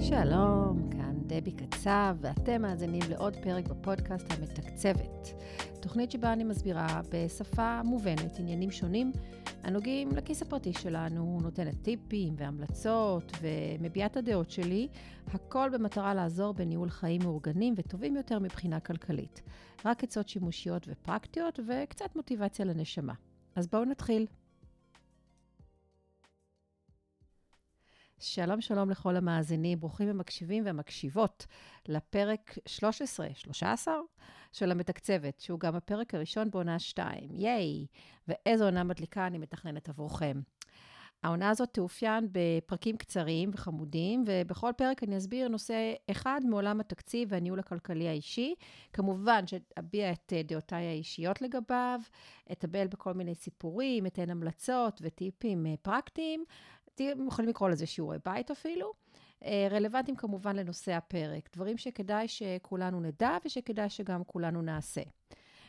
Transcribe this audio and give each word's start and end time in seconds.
שלום, 0.00 0.88
כאן 0.90 1.14
דבי 1.26 1.52
קצב, 1.52 2.16
ואתם 2.20 2.62
מאזינים 2.62 3.02
לעוד 3.08 3.36
פרק 3.36 3.68
בפודקאסט 3.68 4.32
המתקצבת. 4.32 5.32
תוכנית 5.80 6.10
שבה 6.10 6.32
אני 6.32 6.44
מסבירה 6.44 7.00
בשפה 7.10 7.82
מובנת 7.82 8.38
עניינים 8.38 8.70
שונים 8.70 9.12
הנוגעים 9.62 10.08
לכיס 10.16 10.42
הפרטי 10.42 10.72
שלנו, 10.72 11.38
נותנת 11.42 11.82
טיפים 11.82 12.34
והמלצות 12.36 13.32
ומביעה 13.40 14.06
את 14.06 14.16
הדעות 14.16 14.50
שלי, 14.50 14.88
הכל 15.26 15.70
במטרה 15.72 16.14
לעזור 16.14 16.54
בניהול 16.54 16.90
חיים 16.90 17.20
מאורגנים 17.22 17.74
וטובים 17.76 18.16
יותר 18.16 18.38
מבחינה 18.38 18.80
כלכלית. 18.80 19.42
רק 19.84 20.04
עצות 20.04 20.28
שימושיות 20.28 20.88
ופרקטיות 20.88 21.60
וקצת 21.66 22.16
מוטיבציה 22.16 22.64
לנשמה. 22.64 23.14
אז 23.56 23.66
בואו 23.66 23.84
נתחיל. 23.84 24.26
שלום 28.20 28.60
שלום 28.60 28.90
לכל 28.90 29.16
המאזינים, 29.16 29.80
ברוכים 29.80 30.08
המקשיבים 30.08 30.66
והמקשיבות 30.66 31.46
לפרק 31.88 32.58
13, 32.66 33.28
13 33.34 33.94
של 34.52 34.70
המתקצבת, 34.70 35.40
שהוא 35.40 35.60
גם 35.60 35.74
הפרק 35.74 36.14
הראשון 36.14 36.50
בעונה 36.50 36.78
2. 36.78 37.28
ייי! 37.32 37.86
ואיזו 38.28 38.64
עונה 38.64 38.84
מדליקה 38.84 39.26
אני 39.26 39.38
מתכננת 39.38 39.88
עבורכם. 39.88 40.40
העונה 41.22 41.50
הזאת 41.50 41.68
תאופיין 41.72 42.28
בפרקים 42.32 42.96
קצרים 42.96 43.50
וחמודים, 43.54 44.24
ובכל 44.26 44.70
פרק 44.76 45.02
אני 45.02 45.16
אסביר 45.16 45.48
נושא 45.48 45.92
אחד 46.10 46.40
מעולם 46.44 46.80
התקציב 46.80 47.28
והניהול 47.32 47.58
הכלכלי 47.58 48.08
האישי. 48.08 48.54
כמובן 48.92 49.46
שאביע 49.46 50.12
את 50.12 50.32
דעותיי 50.44 50.84
האישיות 50.84 51.42
לגביו, 51.42 52.00
אטבל 52.52 52.86
בכל 52.86 53.14
מיני 53.14 53.34
סיפורים, 53.34 54.06
אתן 54.06 54.30
המלצות 54.30 55.00
וטיפים 55.04 55.66
פרקטיים, 55.82 56.44
אתם 56.94 57.26
יכולים 57.26 57.48
לקרוא 57.48 57.68
לזה 57.68 57.86
שיעורי 57.86 58.18
בית 58.24 58.50
אפילו. 58.50 59.07
אה, 59.44 59.68
רלוונטיים 59.70 60.16
כמובן 60.16 60.56
לנושא 60.56 60.92
הפרק, 60.92 61.48
דברים 61.52 61.78
שכדאי 61.78 62.28
שכולנו 62.28 63.00
נדע 63.00 63.36
ושכדאי 63.44 63.90
שגם 63.90 64.24
כולנו 64.24 64.62
נעשה. 64.62 65.02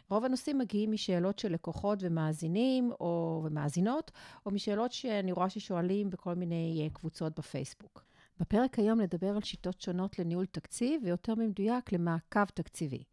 רוב 0.09 0.25
הנושאים 0.25 0.57
מגיעים 0.57 0.91
משאלות 0.91 1.39
של 1.39 1.51
לקוחות 1.53 1.99
ומאזינים 2.01 2.91
או 2.99 3.41
ומאזינות, 3.45 4.11
או 4.45 4.51
משאלות 4.51 4.91
שאני 4.91 5.31
רואה 5.31 5.49
ששואלים 5.49 6.09
בכל 6.09 6.35
מיני 6.35 6.81
אה, 6.83 6.89
קבוצות 6.89 7.39
בפייסבוק. 7.39 8.05
בפרק 8.39 8.79
היום 8.79 9.01
נדבר 9.01 9.35
על 9.35 9.41
שיטות 9.41 9.81
שונות 9.81 10.19
לניהול 10.19 10.45
תקציב, 10.45 11.01
ויותר 11.03 11.35
במדויק 11.35 11.93
למעקב 11.93 12.45
תקציבי. 12.45 13.03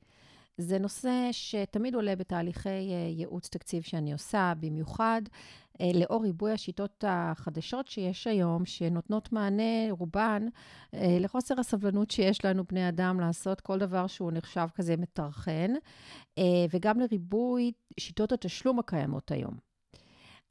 זה 0.58 0.78
נושא 0.78 1.28
שתמיד 1.32 1.94
עולה 1.94 2.16
בתהליכי 2.16 2.68
אה, 2.68 3.08
ייעוץ 3.16 3.48
תקציב 3.48 3.82
שאני 3.82 4.12
עושה, 4.12 4.52
במיוחד 4.60 5.22
אה, 5.80 5.90
לאור 5.94 6.22
ריבוי 6.22 6.52
השיטות 6.52 7.04
החדשות 7.08 7.88
שיש 7.88 8.26
היום, 8.26 8.64
שנותנות 8.66 9.32
מענה, 9.32 9.90
רובן, 9.90 10.46
אה, 10.94 11.18
לחוסר 11.20 11.60
הסבלנות 11.60 12.10
שיש 12.10 12.44
לנו, 12.44 12.64
בני 12.64 12.88
אדם, 12.88 13.20
לעשות 13.20 13.60
כל 13.60 13.78
דבר 13.78 14.06
שהוא 14.06 14.32
נחשב 14.32 14.66
כזה 14.74 14.96
מטרחן, 14.96 15.72
וגם 16.70 17.00
לריבוי 17.00 17.72
שיטות 18.00 18.32
התשלום 18.32 18.78
הקיימות 18.78 19.30
היום. 19.30 19.54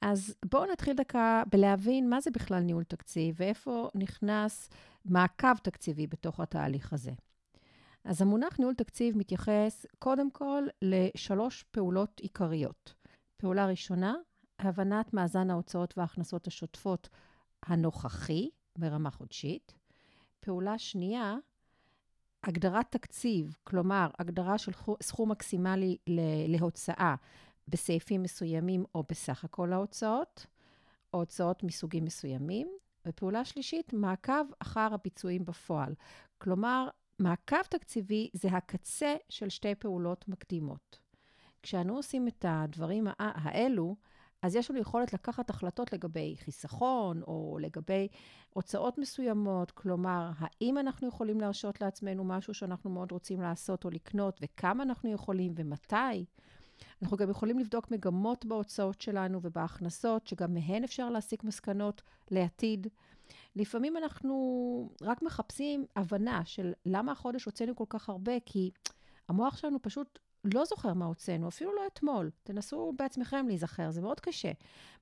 אז 0.01 0.35
בואו 0.51 0.71
נתחיל 0.71 0.95
דקה 0.95 1.43
בלהבין 1.51 2.09
מה 2.09 2.21
זה 2.21 2.31
בכלל 2.31 2.59
ניהול 2.59 2.83
תקציב 2.83 3.35
ואיפה 3.37 3.89
נכנס 3.95 4.69
מעקב 5.05 5.57
תקציבי 5.63 6.07
בתוך 6.07 6.39
התהליך 6.39 6.93
הזה. 6.93 7.11
אז 8.05 8.21
המונח 8.21 8.59
ניהול 8.59 8.73
תקציב 8.73 9.17
מתייחס 9.17 9.85
קודם 9.99 10.31
כל 10.31 10.63
לשלוש 10.81 11.63
פעולות 11.71 12.19
עיקריות. 12.19 12.93
פעולה 13.37 13.65
ראשונה, 13.65 14.15
הבנת 14.59 15.13
מאזן 15.13 15.49
ההוצאות 15.49 15.97
וההכנסות 15.97 16.47
השוטפות 16.47 17.09
הנוכחי 17.63 18.49
ברמה 18.77 19.11
חודשית. 19.11 19.73
פעולה 20.39 20.77
שנייה, 20.77 21.35
הגדרת 22.43 22.85
תקציב, 22.91 23.57
כלומר, 23.63 24.07
הגדרה 24.19 24.57
של 24.57 24.71
סכום 25.01 25.31
מקסימלי 25.31 25.97
להוצאה 26.47 27.15
בסעיפים 27.67 28.23
מסוימים 28.23 28.85
או 28.95 29.03
בסך 29.09 29.43
הכל 29.43 29.73
ההוצאות, 29.73 30.45
או 31.13 31.19
הוצאות 31.19 31.63
מסוגים 31.63 32.05
מסוימים. 32.05 32.77
ופעולה 33.05 33.45
שלישית, 33.45 33.93
מעקב 33.93 34.45
אחר 34.59 34.89
הביצועים 34.93 35.45
בפועל. 35.45 35.93
כלומר, 36.37 36.87
מעקב 37.19 37.61
תקציבי 37.69 38.29
זה 38.33 38.47
הקצה 38.47 39.15
של 39.29 39.49
שתי 39.49 39.75
פעולות 39.75 40.27
מקדימות. 40.27 40.99
כשאנו 41.63 41.95
עושים 41.95 42.27
את 42.27 42.45
הדברים 42.47 43.07
האלו, 43.19 43.95
אז 44.41 44.55
יש 44.55 44.71
לנו 44.71 44.79
יכולת 44.79 45.13
לקחת 45.13 45.49
החלטות 45.49 45.93
לגבי 45.93 46.35
חיסכון 46.37 47.21
או 47.21 47.57
לגבי 47.61 48.07
הוצאות 48.49 48.97
מסוימות, 48.97 49.71
כלומר, 49.71 50.31
האם 50.37 50.77
אנחנו 50.77 51.07
יכולים 51.07 51.41
להרשות 51.41 51.81
לעצמנו 51.81 52.23
משהו 52.23 52.53
שאנחנו 52.53 52.89
מאוד 52.89 53.11
רוצים 53.11 53.41
לעשות 53.41 53.85
או 53.85 53.89
לקנות, 53.89 54.39
וכמה 54.41 54.83
אנחנו 54.83 55.11
יכולים 55.11 55.53
ומתי. 55.55 56.25
אנחנו 57.01 57.17
גם 57.17 57.29
יכולים 57.29 57.59
לבדוק 57.59 57.91
מגמות 57.91 58.45
בהוצאות 58.45 59.01
שלנו 59.01 59.39
ובהכנסות, 59.41 60.27
שגם 60.27 60.53
מהן 60.53 60.83
אפשר 60.83 61.09
להסיק 61.09 61.43
מסקנות 61.43 62.01
לעתיד. 62.31 62.87
לפעמים 63.55 63.97
אנחנו 63.97 64.89
רק 65.01 65.21
מחפשים 65.21 65.85
הבנה 65.95 66.45
של 66.45 66.73
למה 66.85 67.11
החודש 67.11 67.45
הוצאנו 67.45 67.75
כל 67.75 67.85
כך 67.89 68.09
הרבה, 68.09 68.39
כי 68.45 68.71
המוח 69.29 69.57
שלנו 69.57 69.81
פשוט 69.81 70.19
לא 70.53 70.65
זוכר 70.65 70.93
מה 70.93 71.05
הוצאנו, 71.05 71.47
אפילו 71.47 71.75
לא 71.75 71.81
אתמול. 71.87 72.31
תנסו 72.43 72.93
בעצמכם 72.97 73.47
להיזכר, 73.47 73.91
זה 73.91 74.01
מאוד 74.01 74.19
קשה. 74.19 74.51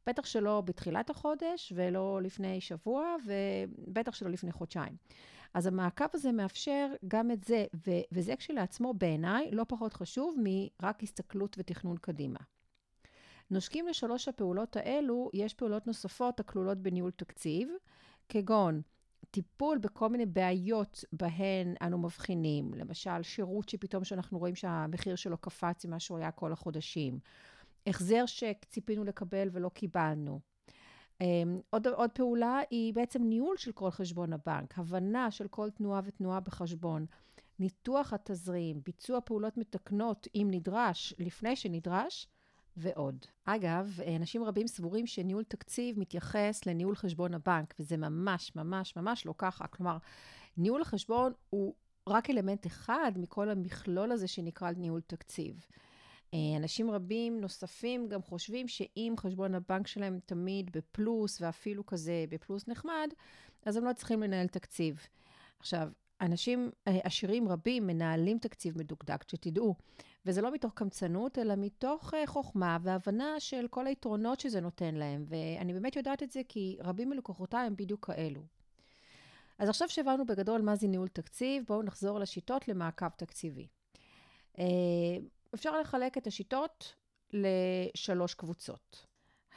בטח 0.08 0.26
שלא 0.26 0.62
בתחילת 0.62 1.10
החודש, 1.10 1.74
ולא 1.76 2.22
לפני 2.22 2.62
שבוע, 2.62 3.16
ובטח 3.26 4.14
שלא 4.14 4.30
לפני 4.30 4.52
חודשיים. 4.52 4.96
אז 5.54 5.68
המעקב 5.68 6.06
הזה 6.14 6.32
מאפשר 6.32 6.88
גם 7.08 7.32
את 7.32 7.44
זה, 7.44 7.66
ו- 7.88 8.02
וזה 8.12 8.36
כשלעצמו 8.36 8.94
בעיניי 8.94 9.52
לא 9.52 9.66
פחות 9.68 9.94
חשוב 9.94 10.36
מרק 10.44 11.04
הסתכלות 11.04 11.56
ותכנון 11.60 11.98
קדימה. 11.98 12.40
נושקים 13.52 13.88
לשלוש 13.88 14.28
הפעולות 14.28 14.76
האלו, 14.76 15.30
יש 15.34 15.54
פעולות 15.54 15.88
נוספות 15.88 16.40
הכלולות 16.40 16.78
בניהול 16.78 17.12
תקציב, 17.12 17.70
כגון 18.30 18.82
טיפול 19.32 19.78
בכל 19.78 20.10
מיני 20.10 20.26
בעיות 20.26 21.04
בהן 21.14 21.74
אנו 21.82 21.98
מבחינים, 21.98 22.74
למשל, 22.74 23.24
שירות 23.24 23.70
שפתאום 23.70 24.04
שאנחנו 24.04 24.40
רואים 24.40 24.56
שהמחיר 24.56 25.16
שלו 25.16 25.38
קפץ 25.38 25.86
ממה 25.86 26.00
שהוא 26.00 26.18
היה 26.18 26.32
כל 26.32 26.54
החודשים, 26.54 27.20
החזר 27.88 28.26
שציפינו 28.26 29.04
לקבל 29.04 29.50
ולא 29.52 29.70
קיבלנו. 29.70 30.40
אמ, 31.22 31.60
עוד, 31.70 31.88
עוד 31.88 32.10
פעולה 32.12 32.60
היא 32.70 32.94
בעצם 32.94 33.24
ניהול 33.24 33.58
של 33.58 33.72
כל 33.72 33.92
חשבון 33.92 34.34
הבנק, 34.34 34.80
הבנה 34.80 35.32
של 35.32 35.48
כל 35.48 35.70
תנועה 35.70 36.02
ותנועה 36.06 36.40
בחשבון, 36.40 37.06
ניתוח 37.60 38.14
התזרים, 38.14 38.82
ביצוע 38.86 39.22
פעולות 39.22 39.58
מתקנות 39.58 40.28
אם 40.36 40.48
נדרש, 40.52 41.14
לפני 41.20 41.56
שנדרש, 41.56 42.28
ועוד. 42.78 43.26
אגב, 43.46 44.00
אנשים 44.16 44.44
רבים 44.44 44.68
סבורים 44.68 45.08
שניהול 45.08 45.44
תקציב 45.44 46.00
מתייחס 46.00 46.66
לניהול 46.66 46.96
חשבון 46.96 47.34
הבנק, 47.34 47.74
וזה 47.80 47.98
ממש, 47.98 48.56
ממש, 48.56 48.96
ממש 48.96 49.26
לא 49.26 49.34
ככה. 49.38 49.68
כלומר, 49.68 49.98
ניהול 50.58 50.82
החשבון 50.82 51.34
הוא 51.50 51.74
רק 52.08 52.30
אלמנט 52.30 52.68
אחד 52.68 53.12
מכל 53.16 53.50
המכלול 53.50 54.12
הזה 54.12 54.28
שנקרא 54.28 54.72
ניהול 54.72 55.02
תקציב. 55.08 55.66
אה, 56.34 56.58
אנשים 56.58 56.92
רבים 56.92 57.42
נוספים 57.42 58.08
גם 58.10 58.22
חושבים 58.22 58.68
שאם 58.68 59.14
חשבון 59.18 59.56
הבנק 59.56 59.88
שלהם 59.88 60.20
תמיד 60.26 60.72
בפלוס, 60.72 61.42
ואפילו 61.42 61.86
כזה 61.86 62.26
בפלוס 62.30 62.68
נחמד, 62.68 63.10
אז 63.66 63.78
הם 63.78 63.86
לא 63.86 63.94
צריכים 63.94 64.24
לנהל 64.24 64.48
תקציב. 64.48 65.08
עכשיו, 65.60 65.90
אנשים 66.24 66.72
אה, 66.88 67.00
עשירים 67.04 67.48
רבים 67.48 67.88
מנהלים 67.88 68.38
תקציב 68.38 68.78
מדוקדק, 68.78 69.30
שתדעו. 69.30 69.76
וזה 70.26 70.42
לא 70.42 70.52
מתוך 70.52 70.74
קמצנות, 70.74 71.40
אלא 71.40 71.54
מתוך 71.58 72.14
אה, 72.14 72.28
חוכמה 72.28 72.78
והבנה 72.82 73.40
של 73.40 73.68
כל 73.70 73.88
היתרונות 73.88 74.40
שזה 74.40 74.62
נותן 74.62 74.96
להם. 74.96 75.26
ואני 75.28 75.74
באמת 75.74 75.96
יודעת 75.96 76.24
את 76.24 76.32
זה 76.32 76.42
כי 76.50 76.78
רבים 76.80 77.10
מלקוחותיי 77.10 77.66
הם 77.66 77.76
בדיוק 77.76 78.06
כאלו. 78.06 78.42
אז 79.58 79.70
עכשיו 79.70 79.90
שהבנו 79.90 80.26
בגדול 80.26 80.62
מה 80.62 80.76
זה 80.76 80.88
ניהול 80.88 81.08
תקציב, 81.08 81.64
בואו 81.68 81.84
נחזור 81.84 82.20
לשיטות 82.20 82.68
למעקב 82.68 83.10
תקציבי. 83.10 83.68
אה, 84.60 84.66
אפשר 85.54 85.80
לחלק 85.80 86.18
את 86.18 86.28
השיטות 86.28 86.96
לשלוש 87.34 88.34
קבוצות. 88.34 89.06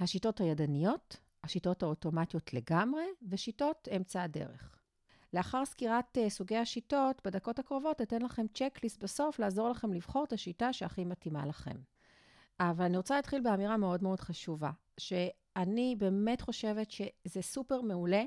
השיטות 0.00 0.40
הידניות, 0.40 1.16
השיטות 1.44 1.82
האוטומטיות 1.82 2.54
לגמרי, 2.54 3.04
ושיטות 3.28 3.88
אמצע 3.96 4.22
הדרך. 4.22 4.75
לאחר 5.36 5.64
סקירת 5.64 6.18
uh, 6.18 6.30
סוגי 6.30 6.56
השיטות, 6.56 7.20
בדקות 7.24 7.58
הקרובות 7.58 8.02
אתן 8.02 8.22
לכם 8.22 8.46
צ'קליסט 8.54 9.02
בסוף 9.02 9.38
לעזור 9.38 9.68
לכם 9.68 9.92
לבחור 9.92 10.24
את 10.24 10.32
השיטה 10.32 10.72
שהכי 10.72 11.04
מתאימה 11.04 11.46
לכם. 11.46 11.76
אבל 12.60 12.84
אני 12.84 12.96
רוצה 12.96 13.16
להתחיל 13.16 13.40
באמירה 13.40 13.76
מאוד 13.76 14.02
מאוד 14.02 14.20
חשובה, 14.20 14.70
שאני 14.98 15.96
באמת 15.98 16.40
חושבת 16.40 16.90
שזה 16.90 17.42
סופר 17.42 17.80
מעולה 17.80 18.22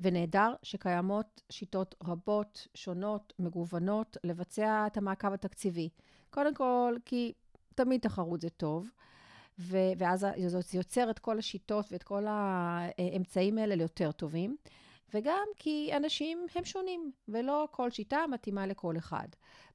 ונהדר 0.00 0.54
שקיימות 0.62 1.42
שיטות 1.50 1.94
רבות, 2.04 2.68
שונות, 2.74 3.32
מגוונות, 3.38 4.16
לבצע 4.24 4.86
את 4.86 4.96
המעקב 4.96 5.32
התקציבי. 5.32 5.88
קודם 6.30 6.54
כל, 6.54 6.96
כי 7.04 7.32
תמיד 7.74 8.00
תחרות 8.00 8.40
זה 8.40 8.50
טוב. 8.50 8.88
ו- 9.58 9.92
ואז 9.98 10.26
זה 10.46 10.78
יוצר 10.78 11.10
את 11.10 11.18
כל 11.18 11.38
השיטות 11.38 11.92
ואת 11.92 12.02
כל 12.02 12.24
האמצעים 12.28 13.58
האלה 13.58 13.74
ליותר 13.74 14.12
טובים. 14.12 14.56
וגם 15.14 15.46
כי 15.56 15.90
אנשים 15.96 16.46
הם 16.54 16.64
שונים, 16.64 17.12
ולא 17.28 17.68
כל 17.70 17.90
שיטה 17.90 18.24
מתאימה 18.30 18.66
לכל 18.66 18.96
אחד. 18.98 19.28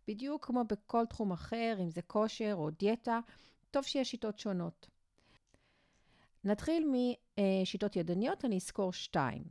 בדיוק 0.08 0.46
כמו 0.46 0.64
בכל 0.64 1.06
תחום 1.06 1.32
אחר, 1.32 1.78
אם 1.84 1.92
זה 1.92 2.02
כושר 2.02 2.54
או 2.54 2.70
דיאטה, 2.70 3.20
טוב 3.72 3.84
שיש 3.84 4.12
שיטות 4.12 4.40
שונות. 4.40 4.88
נתחיל 6.44 6.92
משיטות 7.38 7.96
ידניות, 7.96 8.46
אני 8.46 8.56
אזכור 8.56 8.94
שתיים. 8.94 9.44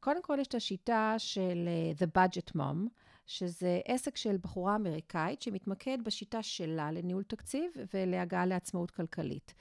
קודם 0.00 0.22
כל 0.22 0.38
יש 0.40 0.46
את 0.46 0.54
השיטה 0.54 1.14
של 1.18 1.68
uh, 1.68 2.02
The 2.02 2.06
Budget 2.18 2.56
Mom, 2.56 2.88
שזה 3.26 3.80
עסק 3.84 4.16
של 4.16 4.36
בחורה 4.42 4.76
אמריקאית 4.76 5.42
שמתמקד 5.42 5.98
בשיטה 6.04 6.42
שלה 6.42 6.92
לניהול 6.92 7.22
תקציב 7.22 7.72
ולהגעה 7.94 8.46
לעצמאות 8.46 8.90
כלכלית. 8.90 9.54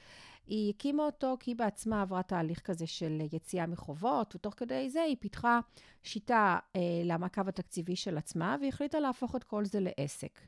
היא 0.48 0.74
הקימה 0.76 1.04
אותו 1.04 1.38
כי 1.40 1.52
היא 1.52 1.56
בעצמה 1.56 2.02
עברה 2.02 2.24
תהליך 2.24 2.60
כזה 2.60 2.88
של 2.88 3.22
יציאה 3.34 3.68
מחובות, 3.68 4.36
ותוך 4.36 4.54
כדי 4.58 4.90
זה 4.90 5.02
היא 5.02 5.16
פיתחה 5.20 5.60
שיטה 6.04 6.60
אה, 6.76 6.82
למעקב 7.04 7.48
התקציבי 7.48 7.96
של 7.96 8.18
עצמה, 8.18 8.56
והיא 8.60 8.70
החליטה 8.70 9.00
להפוך 9.00 9.36
את 9.36 9.44
כל 9.44 9.66
זה 9.66 9.80
לעסק. 9.80 10.40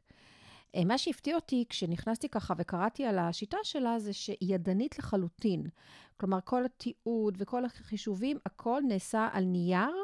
אה, 0.75 0.85
מה 0.85 0.97
שהפתיע 0.97 1.35
אותי 1.35 1.65
כשנכנסתי 1.69 2.29
ככה 2.29 2.53
וקראתי 2.57 3.05
על 3.05 3.19
השיטה 3.19 3.57
שלה, 3.63 3.99
זה 3.99 4.13
שהיא 4.13 4.55
ידנית 4.55 4.99
לחלוטין. 4.99 5.63
כלומר, 6.17 6.39
כל 6.43 6.65
התיעוד 6.65 7.37
וכל 7.37 7.65
החישובים, 7.65 8.37
הכל 8.45 8.81
נעשה 8.87 9.29
על 9.31 9.43
נייר, 9.43 9.95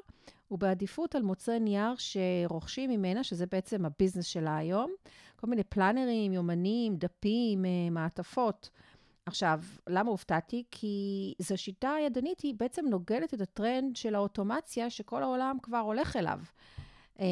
ובעדיפות 0.51 1.15
על 1.15 1.21
מוצרי 1.21 1.59
נייר 1.59 1.93
שרוכשים 1.97 2.89
ממנה, 2.89 3.23
שזה 3.23 3.45
בעצם 3.45 3.85
ה 3.85 3.90
business 3.90 4.25
שלה 4.25 4.57
היום. 4.57 4.91
כל 5.35 5.47
מיני 5.47 5.63
planner 5.63 6.12
ים, 6.12 6.33
יומנים, 6.33 6.95
דפים, 6.95 7.65
אה, 7.65 7.89
מעטפות. 7.91 8.69
עכשיו, 9.25 9.61
למה 9.87 10.09
הופתעתי? 10.11 10.63
כי 10.71 11.33
זו 11.39 11.57
שיטה 11.57 11.93
ידנית, 12.05 12.39
היא 12.39 12.53
בעצם 12.57 12.85
נוגדת 12.89 13.33
את 13.33 13.41
הטרנד 13.41 13.95
של 13.95 14.15
האוטומציה 14.15 14.89
שכל 14.89 15.23
העולם 15.23 15.57
כבר 15.61 15.77
הולך 15.77 16.15
אליו. 16.15 16.39
אה, 17.19 17.25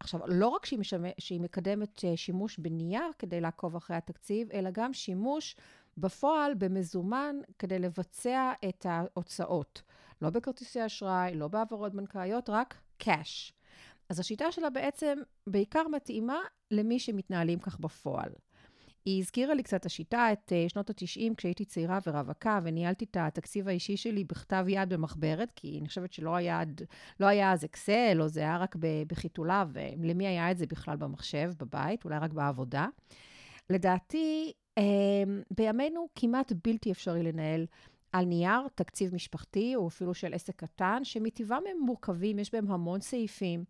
עכשיו, 0.00 0.20
לא 0.26 0.48
רק 0.48 0.66
שהיא, 0.66 0.78
משמע, 0.78 1.08
שהיא 1.18 1.40
מקדמת 1.40 2.04
אה, 2.04 2.16
שימוש 2.16 2.58
בנייר 2.58 3.10
כדי 3.18 3.40
לעקוב 3.40 3.76
אחרי 3.76 3.96
התקציב, 3.96 4.50
אלא 4.52 4.70
גם 4.70 4.92
שימוש 4.92 5.56
בפועל 5.96 6.54
במזומן 6.54 7.36
כדי 7.58 7.78
לבצע 7.78 8.52
את 8.68 8.86
ההוצאות. 8.88 9.82
לא 10.22 10.30
בכרטיסי 10.30 10.86
אשראי, 10.86 11.34
לא 11.34 11.48
בהעברות 11.48 11.94
בנקאיות, 11.94 12.50
רק 12.50 12.74
cash. 13.02 13.52
אז 14.08 14.20
השיטה 14.20 14.52
שלה 14.52 14.70
בעצם 14.70 15.18
בעיקר 15.46 15.88
מתאימה 15.88 16.38
למי 16.70 16.98
שמתנהלים 16.98 17.58
כך 17.58 17.80
בפועל. 17.80 18.30
היא 19.04 19.18
הזכירה 19.18 19.54
לי 19.54 19.62
קצת 19.62 19.86
השיטה, 19.86 20.32
את 20.32 20.52
uh, 20.52 20.72
שנות 20.72 20.90
ה-90, 20.90 21.34
כשהייתי 21.36 21.64
צעירה 21.64 21.98
ורווקה, 22.06 22.60
וניהלתי 22.62 23.04
את 23.04 23.16
התקציב 23.20 23.68
האישי 23.68 23.96
שלי 23.96 24.24
בכתב 24.24 24.64
יד 24.68 24.92
במחברת, 24.92 25.52
כי 25.56 25.78
אני 25.80 25.88
חושבת 25.88 26.12
שלא 26.12 26.36
היה, 26.36 26.60
לא 27.20 27.26
היה 27.26 27.52
אז 27.52 27.64
אקסל, 27.64 28.18
או 28.20 28.28
זה 28.28 28.40
היה 28.40 28.58
רק 28.58 28.76
בחיתוליו, 29.06 29.68
ולמי 29.72 30.26
היה 30.26 30.50
את 30.50 30.58
זה 30.58 30.66
בכלל 30.66 30.96
במחשב, 30.96 31.52
בבית, 31.58 32.04
אולי 32.04 32.18
רק 32.18 32.32
בעבודה. 32.32 32.86
לדעתי, 33.70 34.52
uh, 34.78 34.82
בימינו 35.50 36.08
כמעט 36.14 36.52
בלתי 36.64 36.92
אפשרי 36.92 37.22
לנהל 37.22 37.66
על 38.12 38.24
נייר 38.24 38.60
תקציב 38.74 39.14
משפחתי, 39.14 39.76
או 39.76 39.88
אפילו 39.88 40.14
של 40.14 40.34
עסק 40.34 40.56
קטן, 40.56 41.00
שמטבעם 41.04 41.62
הם 41.70 41.76
מורכבים, 41.80 42.38
יש 42.38 42.52
בהם 42.52 42.70
המון 42.70 43.00
סעיפים. 43.00 43.64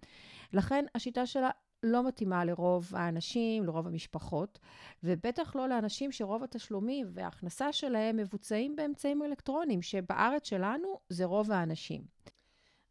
לכן 0.52 0.84
השיטה 0.94 1.26
שלה 1.26 1.50
לא 1.82 2.08
מתאימה 2.08 2.44
לרוב 2.44 2.92
האנשים, 2.94 3.64
לרוב 3.64 3.86
המשפחות, 3.86 4.58
ובטח 5.02 5.56
לא 5.56 5.68
לאנשים 5.68 6.12
שרוב 6.12 6.42
התשלומים 6.42 7.06
וההכנסה 7.14 7.72
שלהם 7.72 8.16
מבוצעים 8.16 8.76
באמצעים 8.76 9.22
אלקטרוניים, 9.22 9.82
שבארץ 9.82 10.48
שלנו 10.48 10.98
זה 11.08 11.24
רוב 11.24 11.52
האנשים. 11.52 12.02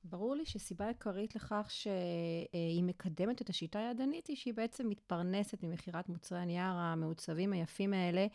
ברור 0.04 0.36
לי 0.36 0.46
שסיבה 0.46 0.88
עיקרית 0.88 1.36
לכך 1.36 1.68
שהיא 1.70 2.84
מקדמת 2.84 3.42
את 3.42 3.50
השיטה 3.50 3.80
הידנית 3.80 4.28
היא 4.28 4.36
שהיא 4.36 4.54
בעצם 4.54 4.90
מתפרנסת 4.90 5.64
ממכירת 5.64 6.10
מוצרי 6.10 6.40
הנייר 6.40 6.74
המעוצבים 6.74 7.54
היפים 7.54 7.94
האלה, 7.94 8.28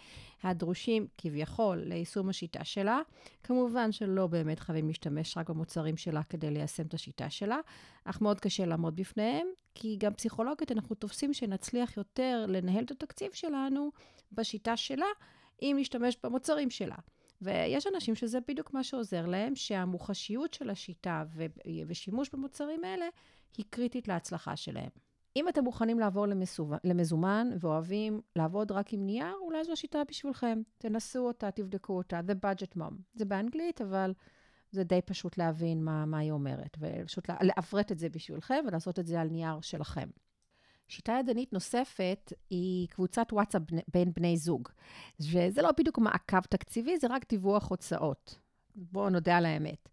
הדרושים 0.42 1.06
כביכול 1.18 1.76
ליישום 1.78 2.28
השיטה 2.28 2.64
שלה. 2.64 3.00
כמובן 3.42 3.92
שלא 3.92 4.26
באמת 4.26 4.60
חייבים 4.60 4.88
להשתמש 4.88 5.36
רק 5.36 5.50
במוצרים 5.50 5.96
שלה 5.96 6.22
כדי 6.22 6.50
ליישם 6.50 6.86
את 6.86 6.94
השיטה 6.94 7.30
שלה, 7.30 7.58
אך 8.04 8.20
מאוד 8.20 8.40
קשה 8.40 8.66
לעמוד 8.66 8.96
בפניהם, 8.96 9.46
כי 9.74 9.96
גם 10.00 10.14
פסיכולוגית 10.14 10.72
אנחנו 10.72 10.96
תופסים 10.96 11.34
שנצליח 11.34 11.96
יותר 11.96 12.44
לנהל 12.48 12.84
את 12.84 12.90
התקציב 12.90 13.32
שלנו 13.32 13.90
בשיטה 14.32 14.76
שלה, 14.76 15.06
אם 15.62 15.76
נשתמש 15.80 16.16
במוצרים 16.22 16.70
שלה. 16.70 16.96
ויש 17.42 17.86
אנשים 17.94 18.14
שזה 18.14 18.38
בדיוק 18.48 18.74
מה 18.74 18.84
שעוזר 18.84 19.26
להם, 19.26 19.54
שהמוחשיות 19.54 20.54
של 20.54 20.70
השיטה 20.70 21.24
ו- 21.34 21.46
ושימוש 21.86 22.30
במוצרים 22.32 22.84
האלה 22.84 23.06
היא 23.56 23.64
קריטית 23.70 24.08
להצלחה 24.08 24.56
שלהם. 24.56 24.90
אם 25.36 25.48
אתם 25.48 25.64
מוכנים 25.64 25.98
לעבור 25.98 26.26
למסוב... 26.26 26.72
למזומן 26.84 27.48
ואוהבים 27.60 28.20
לעבוד 28.36 28.72
רק 28.72 28.92
עם 28.92 29.06
נייר, 29.06 29.34
אולי 29.40 29.64
זו 29.64 29.72
השיטה 29.72 29.98
בשבילכם. 30.08 30.62
תנסו 30.78 31.26
אותה, 31.26 31.50
תבדקו 31.50 31.96
אותה, 31.96 32.20
The 32.20 32.46
Budget 32.46 32.78
Mom. 32.78 32.94
זה 33.14 33.24
באנגלית, 33.24 33.80
אבל 33.80 34.14
זה 34.70 34.84
די 34.84 35.00
פשוט 35.02 35.38
להבין 35.38 35.84
מה, 35.84 36.06
מה 36.06 36.18
היא 36.18 36.30
אומרת, 36.30 36.76
ופשוט 36.78 37.30
לעברת 37.40 37.92
את 37.92 37.98
זה 37.98 38.08
בשבילכם 38.08 38.64
ולעשות 38.68 38.98
את 38.98 39.06
זה 39.06 39.20
על 39.20 39.28
נייר 39.28 39.60
שלכם. 39.60 40.08
שיטה 40.88 41.16
ידנית 41.20 41.52
נוספת 41.52 42.32
היא 42.50 42.88
קבוצת 42.88 43.26
וואטסאפ 43.32 43.62
בין 43.94 44.12
בני 44.16 44.36
זוג. 44.36 44.68
וזה 45.20 45.62
לא 45.62 45.70
בדיוק 45.78 45.98
מעקב 45.98 46.40
תקציבי, 46.40 46.98
זה 46.98 47.06
רק 47.10 47.28
דיווח 47.28 47.68
הוצאות. 47.70 48.38
בואו 48.74 49.10
נודה 49.10 49.36
על 49.36 49.46
האמת. 49.46 49.88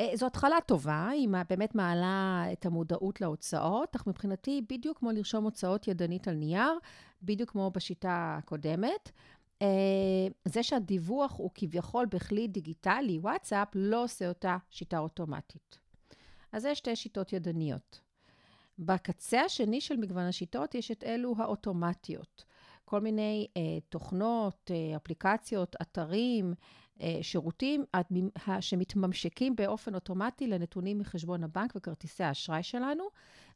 אה, 0.00 0.10
זו 0.14 0.26
התחלה 0.26 0.56
טובה, 0.66 1.08
היא 1.08 1.28
באמת 1.48 1.74
מעלה 1.74 2.44
את 2.52 2.66
המודעות 2.66 3.20
להוצאות, 3.20 3.96
אך 3.96 4.06
מבחינתי 4.06 4.62
בדיוק 4.68 4.98
כמו 4.98 5.10
לרשום 5.10 5.44
הוצאות 5.44 5.88
ידנית 5.88 6.28
על 6.28 6.34
נייר, 6.34 6.72
בדיוק 7.22 7.50
כמו 7.50 7.70
בשיטה 7.70 8.36
הקודמת. 8.38 9.10
אה, 9.62 9.66
זה 10.44 10.62
שהדיווח 10.62 11.34
הוא 11.36 11.50
כביכול 11.54 12.06
בכלי 12.06 12.48
דיגיטלי, 12.48 13.18
וואטסאפ, 13.18 13.68
לא 13.74 14.04
עושה 14.04 14.28
אותה 14.28 14.56
שיטה 14.70 14.98
אוטומטית. 14.98 15.78
אז 16.52 16.64
יש 16.64 16.78
שתי 16.78 16.96
שיטות 16.96 17.32
ידניות. 17.32 18.00
בקצה 18.80 19.40
השני 19.40 19.80
של 19.80 19.96
מגוון 19.96 20.24
השיטות 20.24 20.74
יש 20.74 20.90
את 20.90 21.04
אלו 21.04 21.34
האוטומטיות. 21.38 22.44
כל 22.84 23.00
מיני 23.00 23.46
אה, 23.56 23.62
תוכנות, 23.88 24.70
אה, 24.70 24.96
אפליקציות, 24.96 25.76
אתרים, 25.82 26.54
אה, 27.00 27.18
שירותים 27.22 27.84
שמתממשקים 28.60 29.56
באופן 29.56 29.94
אוטומטי 29.94 30.46
לנתונים 30.46 30.98
מחשבון 30.98 31.44
הבנק 31.44 31.72
וכרטיסי 31.76 32.24
האשראי 32.24 32.62
שלנו, 32.62 33.04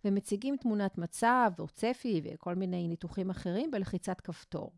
ומציגים 0.04 0.56
תמונת 0.56 0.98
מצב 0.98 1.50
או 1.58 1.68
צפי 1.68 2.20
וכל 2.24 2.54
מיני 2.54 2.88
ניתוחים 2.88 3.30
אחרים 3.30 3.70
בלחיצת 3.70 4.20
כפתור. 4.20 4.72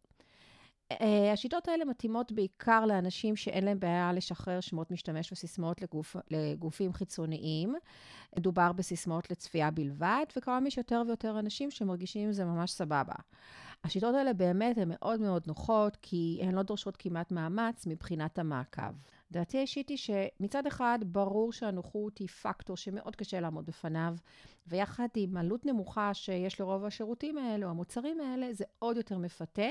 Uh, 0.92 0.96
השיטות 1.32 1.68
האלה 1.68 1.84
מתאימות 1.84 2.32
בעיקר 2.32 2.86
לאנשים 2.86 3.36
שאין 3.36 3.64
להם 3.64 3.80
בעיה 3.80 4.12
לשחרר 4.12 4.60
שמות 4.60 4.90
משתמש 4.90 5.32
וסיסמאות 5.32 5.82
לגוף, 5.82 6.16
לגופים 6.30 6.92
חיצוניים. 6.92 7.74
מדובר 8.36 8.72
בסיסמאות 8.72 9.30
לצפייה 9.30 9.70
בלבד, 9.70 10.24
וכמובן 10.36 10.66
יש 10.66 10.78
יותר 10.78 11.02
ויותר 11.06 11.38
אנשים 11.38 11.70
שמרגישים 11.70 12.26
עם 12.26 12.32
זה 12.32 12.44
ממש 12.44 12.70
סבבה. 12.70 13.14
השיטות 13.84 14.14
האלה 14.14 14.32
באמת 14.32 14.78
הן 14.78 14.88
מאוד 14.88 15.20
מאוד 15.20 15.42
נוחות, 15.46 15.96
כי 16.02 16.40
הן 16.42 16.54
לא 16.54 16.62
דורשות 16.62 16.96
כמעט 16.96 17.32
מאמץ 17.32 17.86
מבחינת 17.86 18.38
המעקב. 18.38 18.92
דעתי 19.32 19.58
האישית 19.58 19.88
היא 19.88 19.98
שמצד 19.98 20.66
אחד, 20.66 20.98
ברור 21.06 21.52
שהנוחות 21.52 22.18
היא 22.18 22.28
פקטור 22.28 22.76
שמאוד 22.76 23.16
קשה 23.16 23.40
לעמוד 23.40 23.66
בפניו, 23.66 24.14
ויחד 24.66 25.08
עם 25.16 25.36
עלות 25.36 25.66
נמוכה 25.66 26.14
שיש 26.14 26.60
לרוב 26.60 26.84
השירותים 26.84 27.38
האלה 27.38 27.66
או 27.66 27.70
המוצרים 27.70 28.20
האלה, 28.20 28.52
זה 28.52 28.64
עוד 28.78 28.96
יותר 28.96 29.18
מפתה. 29.18 29.70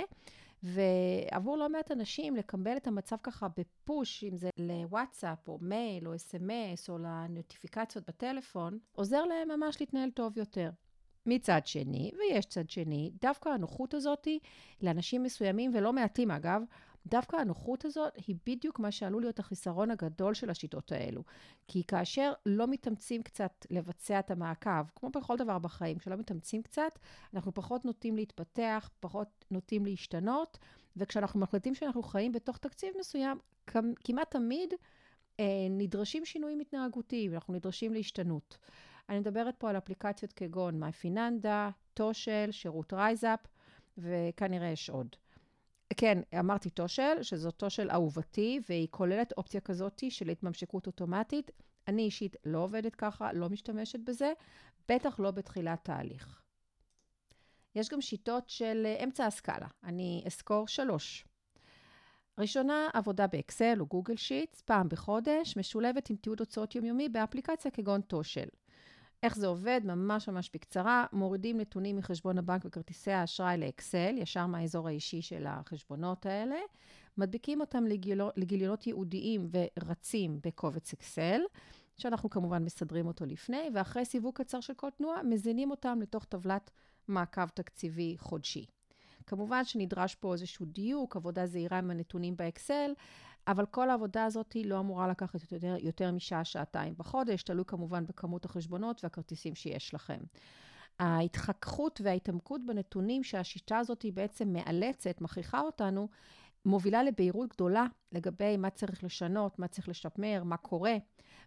ועבור 0.63 1.57
לא 1.57 1.69
מעט 1.69 1.91
אנשים, 1.91 2.35
לקבל 2.35 2.77
את 2.77 2.87
המצב 2.87 3.15
ככה 3.23 3.47
בפוש, 3.57 4.23
אם 4.23 4.35
זה 4.35 4.49
לוואטסאפ 4.57 5.47
או 5.47 5.57
מייל 5.61 6.07
או 6.07 6.15
אס.אם.אס 6.15 6.89
או 6.89 6.97
לנוטיפיקציות 6.97 8.05
בטלפון, 8.07 8.79
עוזר 8.91 9.25
להם 9.25 9.47
ממש 9.59 9.77
להתנהל 9.79 10.09
טוב 10.09 10.37
יותר. 10.37 10.69
מצד 11.25 11.61
שני, 11.65 12.11
ויש 12.17 12.45
צד 12.45 12.69
שני, 12.69 13.11
דווקא 13.21 13.49
הנוחות 13.49 13.93
הזאת 13.93 14.27
לאנשים 14.81 15.23
מסוימים, 15.23 15.71
ולא 15.73 15.93
מעטים 15.93 16.31
אגב, 16.31 16.61
דווקא 17.07 17.35
הנוחות 17.35 17.85
הזאת 17.85 18.13
היא 18.27 18.35
בדיוק 18.45 18.79
מה 18.79 18.91
שעלול 18.91 19.21
להיות 19.21 19.39
החיסרון 19.39 19.91
הגדול 19.91 20.33
של 20.33 20.49
השיטות 20.49 20.91
האלו. 20.91 21.23
כי 21.67 21.83
כאשר 21.83 22.33
לא 22.45 22.67
מתאמצים 22.67 23.23
קצת 23.23 23.65
לבצע 23.69 24.19
את 24.19 24.31
המעקב, 24.31 24.83
כמו 24.95 25.09
בכל 25.09 25.37
דבר 25.37 25.59
בחיים, 25.59 25.97
כשלא 25.97 26.15
מתאמצים 26.15 26.61
קצת, 26.61 26.99
אנחנו 27.33 27.53
פחות 27.53 27.85
נוטים 27.85 28.15
להתפתח, 28.15 28.89
פחות 28.99 29.45
נוטים 29.51 29.85
להשתנות, 29.85 30.57
וכשאנחנו 30.97 31.39
מחליטים 31.39 31.75
שאנחנו 31.75 32.03
חיים 32.03 32.31
בתוך 32.31 32.57
תקציב 32.57 32.93
מסוים, 32.99 33.37
כמעט 34.03 34.31
תמיד 34.31 34.73
אה, 35.39 35.45
נדרשים 35.69 36.25
שינויים 36.25 36.59
התנהגותיים, 36.59 37.33
אנחנו 37.33 37.53
נדרשים 37.53 37.93
להשתנות. 37.93 38.57
אני 39.09 39.19
מדברת 39.19 39.55
פה 39.57 39.69
על 39.69 39.77
אפליקציות 39.77 40.33
כגון 40.33 40.83
MyFinanda, 40.83 41.71
תושל, 41.93 42.47
שירות 42.51 42.93
RiseUp, 42.93 43.39
וכנראה 43.97 44.67
יש 44.67 44.89
עוד. 44.89 45.15
כן, 45.97 46.21
אמרתי 46.39 46.69
תושל, 46.69 47.21
שזו 47.21 47.51
תושל 47.51 47.91
אהובתי, 47.91 48.59
והיא 48.69 48.87
כוללת 48.91 49.33
אופציה 49.37 49.61
כזאת 49.61 50.03
של 50.09 50.29
התממשקות 50.29 50.87
אוטומטית. 50.87 51.51
אני 51.87 52.01
אישית 52.01 52.35
לא 52.45 52.59
עובדת 52.59 52.95
ככה, 52.95 53.33
לא 53.33 53.49
משתמשת 53.49 53.99
בזה, 53.99 54.33
בטח 54.89 55.19
לא 55.19 55.31
בתחילת 55.31 55.83
תהליך. 55.83 56.41
יש 57.75 57.89
גם 57.89 58.01
שיטות 58.01 58.49
של 58.49 58.95
אמצע 59.03 59.25
הסקאלה. 59.25 59.67
אני 59.83 60.23
אסקור 60.27 60.67
שלוש. 60.67 61.25
ראשונה, 62.37 62.87
עבודה 62.93 63.27
באקסל 63.27 63.77
או 63.79 63.85
גוגל 63.85 64.15
שיטס, 64.15 64.61
פעם 64.61 64.89
בחודש, 64.89 65.57
משולבת 65.57 66.09
עם 66.09 66.15
תיעוד 66.15 66.39
הוצאות 66.39 66.75
יומיומי 66.75 67.09
באפליקציה 67.09 67.71
כגון 67.71 68.01
תושל. 68.01 68.47
איך 69.25 69.37
זה 69.37 69.47
עובד? 69.47 69.81
ממש 69.83 70.29
ממש 70.29 70.49
בקצרה. 70.53 71.05
מורידים 71.13 71.57
נתונים 71.57 71.97
מחשבון 71.97 72.37
הבנק 72.37 72.61
וכרטיסי 72.65 73.11
האשראי 73.11 73.57
לאקסל, 73.57 74.15
ישר 74.17 74.45
מהאזור 74.45 74.87
האישי 74.87 75.21
של 75.21 75.45
החשבונות 75.47 76.25
האלה, 76.25 76.55
מדביקים 77.17 77.61
אותם 77.61 77.83
לגיל... 77.83 78.21
לגיליונות 78.37 78.87
ייעודיים 78.87 79.49
ורצים 79.51 80.39
בקובץ 80.43 80.93
אקסל, 80.93 81.41
שאנחנו 81.97 82.29
כמובן 82.29 82.63
מסדרים 82.63 83.07
אותו 83.07 83.25
לפני, 83.25 83.69
ואחרי 83.73 84.05
סיווג 84.05 84.35
קצר 84.35 84.59
של 84.59 84.73
כל 84.73 84.89
תנועה, 84.89 85.23
מזינים 85.23 85.71
אותם 85.71 85.99
לתוך 86.01 86.25
טבלת 86.25 86.71
מעקב 87.07 87.47
תקציבי 87.47 88.15
חודשי. 88.19 88.65
כמובן 89.27 89.63
שנדרש 89.63 90.15
פה 90.15 90.33
איזשהו 90.33 90.65
דיוק, 90.65 91.15
עבודה 91.15 91.45
זהירה 91.45 91.77
עם 91.77 91.91
הנתונים 91.91 92.37
באקסל, 92.37 92.91
אבל 93.47 93.65
כל 93.65 93.89
העבודה 93.89 94.25
הזאת 94.25 94.53
היא 94.53 94.65
לא 94.65 94.79
אמורה 94.79 95.07
לקחת 95.07 95.51
יותר, 95.51 95.75
יותר 95.79 96.11
משעה-שעתיים 96.11 96.93
בחודש, 96.97 97.43
תלוי 97.43 97.65
כמובן 97.67 98.05
בכמות 98.05 98.45
החשבונות 98.45 99.03
והכרטיסים 99.03 99.55
שיש 99.55 99.93
לכם. 99.93 100.19
ההתחככות 100.99 102.01
וההתעמקות 102.03 102.61
בנתונים 102.65 103.23
שהשיטה 103.23 103.77
הזאת 103.77 104.01
היא 104.01 104.13
בעצם 104.13 104.53
מאלצת, 104.53 105.21
מכריחה 105.21 105.59
אותנו, 105.59 106.07
מובילה 106.65 107.03
לבהירות 107.03 107.49
גדולה 107.49 107.85
לגבי 108.11 108.57
מה 108.57 108.69
צריך 108.69 109.03
לשנות, 109.03 109.59
מה 109.59 109.67
צריך 109.67 109.89
לשמר, 109.89 110.43
מה 110.43 110.57
קורה. 110.57 110.95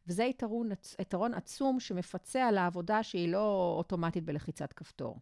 וזה 0.06 0.24
יתרון, 0.24 0.68
יתרון 1.00 1.34
עצום 1.34 1.80
שמפצה 1.80 2.48
על 2.48 2.58
העבודה 2.58 3.02
שהיא 3.02 3.28
לא 3.32 3.74
אוטומטית 3.78 4.24
בלחיצת 4.24 4.72
כפתור. 4.72 5.18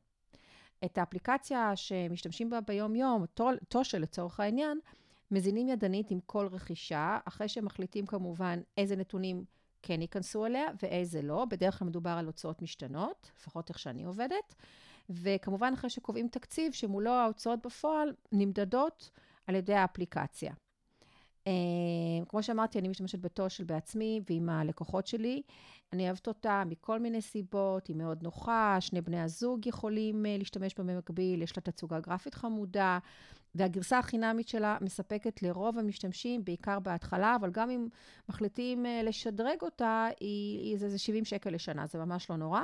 את 0.85 0.99
האפליקציה 0.99 1.77
שמשתמשים 1.77 2.51
בה 2.51 2.61
ביום-יום, 2.61 3.25
תושל 3.69 3.99
לצורך 3.99 4.41
העניין, 4.41 4.79
מזינים 5.31 5.69
ידנית 5.69 6.11
עם 6.11 6.21
כל 6.27 6.47
רכישה, 6.47 7.19
אחרי 7.25 7.49
שמחליטים 7.49 8.07
כמובן 8.07 8.61
איזה 8.77 8.97
נתונים 8.97 9.45
כן 9.83 10.03
ייכנסו 10.03 10.47
אליה 10.47 10.65
ואיזה 10.83 11.23
לא. 11.23 11.45
בדרך 11.45 11.79
כלל 11.79 11.89
מדובר 11.89 12.11
על 12.11 12.27
הוצאות 12.27 12.63
משתנות, 12.63 13.31
לפחות 13.39 13.69
איך 13.69 13.79
שאני 13.79 14.05
עובדת. 14.05 14.55
וכמובן 15.11 15.73
אחרי 15.75 15.91
שקובעים 15.91 16.29
תקציב 16.29 16.73
שמולו 16.73 17.11
ההוצאות 17.11 17.67
בפועל 17.67 18.15
נמדדות 18.33 19.11
על 19.47 19.55
ידי 19.55 19.75
האפליקציה. 19.75 20.53
Uh, 21.47 21.49
כמו 22.29 22.43
שאמרתי, 22.43 22.79
אני 22.79 22.89
משתמשת 22.89 23.19
בתושל 23.19 23.65
בעצמי 23.65 24.21
ועם 24.31 24.49
הלקוחות 24.49 25.07
שלי. 25.07 25.43
אני 25.93 26.07
אוהבת 26.07 26.29
אותה 26.29 26.63
מכל 26.67 26.99
מיני 26.99 27.23
סיבות, 27.23 27.87
היא 27.87 27.97
מאוד 27.97 28.23
נוחה, 28.23 28.77
שני 28.81 29.01
בני 29.01 29.21
הזוג 29.21 29.67
יכולים 29.67 30.25
uh, 30.25 30.39
להשתמש 30.39 30.75
בה 30.75 30.85
במקביל, 30.85 31.43
יש 31.43 31.57
לה 31.57 31.63
תצוגה 31.63 32.01
גרפית 32.01 32.35
חמודה, 32.35 32.99
והגרסה 33.55 33.99
החינמית 33.99 34.49
שלה 34.49 34.79
מספקת 34.81 35.43
לרוב 35.43 35.79
המשתמשים, 35.79 36.45
בעיקר 36.45 36.79
בהתחלה, 36.79 37.37
אבל 37.37 37.51
גם 37.51 37.71
אם 37.71 37.89
מחליטים 38.29 38.87
uh, 38.87 38.89
לשדרג 39.05 39.63
אותה, 39.63 40.09
היא, 40.21 40.61
היא, 40.61 40.79
זה, 40.79 40.89
זה 40.89 40.99
70 40.99 41.25
שקל 41.25 41.51
לשנה, 41.51 41.87
זה 41.87 41.99
ממש 41.99 42.31
לא 42.31 42.37
נורא. 42.37 42.61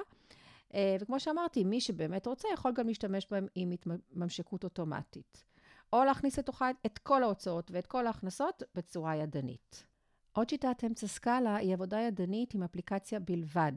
וכמו 1.00 1.20
שאמרתי, 1.20 1.64
מי 1.64 1.80
שבאמת 1.80 2.26
רוצה 2.26 2.48
יכול 2.54 2.72
גם 2.72 2.86
להשתמש 2.88 3.26
בהם 3.30 3.46
עם 3.54 3.70
התממשקות 3.70 4.64
אוטומטית. 4.64 5.51
או 5.92 6.04
להכניס 6.04 6.38
לתוכה 6.38 6.70
את 6.86 6.98
כל 6.98 7.22
ההוצאות 7.22 7.70
ואת 7.70 7.86
כל 7.86 8.06
ההכנסות 8.06 8.62
בצורה 8.74 9.16
ידנית. 9.16 9.84
עוד 10.32 10.48
שיטת 10.48 10.84
אמצע 10.86 11.06
סקאלה 11.06 11.56
היא 11.56 11.74
עבודה 11.74 12.00
ידנית 12.00 12.54
עם 12.54 12.62
אפליקציה 12.62 13.20
בלבד. 13.20 13.72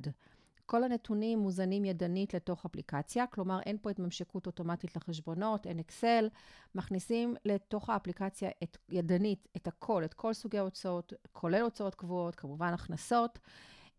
כל 0.66 0.84
הנתונים 0.84 1.40
מוזנים 1.40 1.86
ידנית 1.86 2.34
לתוך 2.34 2.66
אפליקציה, 2.66 3.28
כלומר 3.28 3.60
אין 3.66 3.78
פה 3.82 3.90
התממשקות 3.90 4.48
אוטומטית 4.48 4.96
לחשבונות, 4.96 5.68
אין 5.68 5.80
אקסל, 5.80 6.30
מכניסים 6.76 7.36
לתוך 7.46 7.90
האפליקציה 7.90 8.50
את, 8.64 8.78
ידנית 8.90 9.48
את 9.56 9.68
הכל, 9.68 10.06
את 10.06 10.14
כל 10.14 10.34
סוגי 10.34 10.58
ההוצאות, 10.58 11.14
כולל 11.32 11.62
הוצאות 11.62 11.96
קבועות, 11.96 12.36
כמובן 12.36 12.74
הכנסות. 12.74 13.40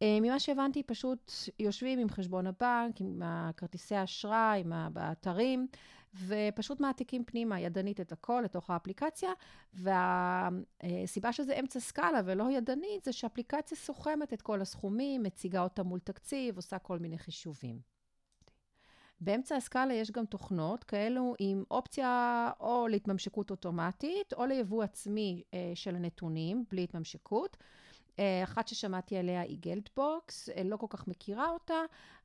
אה, 0.02 0.18
ממה 0.20 0.40
שהבנתי, 0.40 0.82
פשוט 0.82 1.32
יושבים 1.58 1.98
עם 1.98 2.10
חשבון 2.10 2.46
הבנק, 2.46 3.00
עם 3.00 3.22
כרטיסי 3.56 3.94
האשראי, 3.94 4.60
עם 4.60 4.72
האתרים, 4.96 5.66
ופשוט 6.26 6.80
מעתיקים 6.80 7.24
פנימה 7.24 7.60
ידנית 7.60 8.00
את 8.00 8.12
הכל 8.12 8.42
לתוך 8.44 8.70
האפליקציה, 8.70 9.30
והסיבה 9.74 11.32
שזה 11.32 11.58
אמצע 11.60 11.80
סקאלה 11.80 12.20
ולא 12.24 12.50
ידנית, 12.50 13.04
זה 13.04 13.12
שאפליקציה 13.12 13.76
סוכמת 13.76 14.32
את 14.32 14.42
כל 14.42 14.60
הסכומים, 14.60 15.22
מציגה 15.22 15.62
אותה 15.62 15.82
מול 15.82 15.98
תקציב, 15.98 16.56
עושה 16.56 16.78
כל 16.78 16.98
מיני 16.98 17.18
חישובים. 17.18 17.96
באמצע 19.20 19.56
הסקאלה 19.56 19.94
יש 19.94 20.10
גם 20.10 20.26
תוכנות 20.26 20.84
כאלו 20.84 21.34
עם 21.38 21.64
אופציה 21.70 22.50
או 22.60 22.88
להתממשקות 22.88 23.50
אוטומטית, 23.50 24.32
או 24.32 24.46
ליבוא 24.46 24.82
עצמי 24.82 25.42
אה, 25.54 25.72
של 25.74 25.96
הנתונים, 25.96 26.64
בלי 26.70 26.84
התממשקות. 26.84 27.56
אה, 28.18 28.44
אחת 28.44 28.68
ששמעתי 28.68 29.16
עליה 29.16 29.40
היא 29.40 29.58
גלדבוקס, 29.60 30.48
אה, 30.48 30.62
לא 30.64 30.76
כל 30.76 30.86
כך 30.90 31.08
מכירה 31.08 31.50
אותה, 31.50 31.80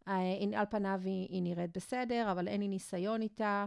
אה, 0.07 0.59
על 0.59 0.65
פניו 0.69 1.01
היא, 1.03 1.41
נראית 1.43 1.77
בסדר, 1.77 2.31
אבל 2.31 2.47
אין 2.47 2.61
לי 2.61 2.67
ניסיון 2.67 3.21
איתה. 3.21 3.65